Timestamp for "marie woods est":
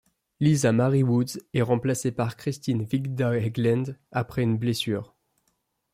0.71-1.61